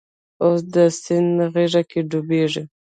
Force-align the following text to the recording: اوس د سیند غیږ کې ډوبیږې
اوس 0.43 0.59
د 0.73 0.75
سیند 1.01 1.35
غیږ 1.53 1.73
کې 1.89 1.99
ډوبیږې 2.09 2.63